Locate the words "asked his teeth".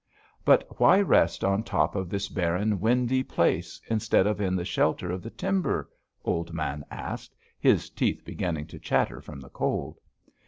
6.89-8.23